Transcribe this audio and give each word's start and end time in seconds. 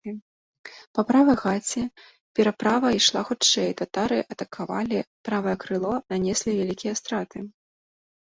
Па 0.99 1.03
правай 1.09 1.35
гаці 1.41 1.81
пераправа 2.39 2.87
ішла 2.99 3.21
хутчэй, 3.27 3.69
татары 3.81 4.17
атакавалі 4.37 4.99
правае 5.29 5.55
крыло, 5.65 5.93
нанеслі 6.15 6.55
вялікія 6.61 6.93
страты. 7.03 7.37